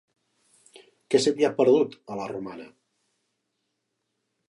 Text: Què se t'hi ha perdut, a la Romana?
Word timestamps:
Què 1.15 1.21
se 1.27 1.35
t'hi 1.37 1.47
ha 1.49 1.53
perdut, 1.61 1.99
a 2.15 2.19
la 2.23 2.27
Romana? 2.35 2.69